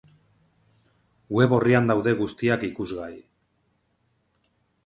[1.39, 3.13] Web orrian daude guztiak ikusgai.